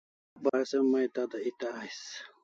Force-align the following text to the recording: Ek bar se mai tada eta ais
Ek 0.35 0.39
bar 0.43 0.63
se 0.69 0.77
mai 0.87 1.07
tada 1.17 1.37
eta 1.49 1.67
ais 1.83 2.01